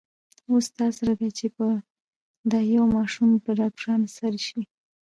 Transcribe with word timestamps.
اوس 0.51 0.65
ستا 0.71 0.85
زړه 0.97 1.13
دی 1.19 1.29
چې 1.37 1.45
په 1.57 1.65
دا 2.51 2.59
يوه 2.73 2.87
ماشوم 2.97 3.29
په 3.43 3.49
ډاکټرانو 3.59 4.07
سر 4.17 4.33
شې. 4.45 4.61